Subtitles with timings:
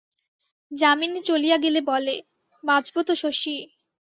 [0.71, 2.15] যামিনী চলিয়া গেলে বলে,
[2.63, 3.55] বাঁচব তো শশী?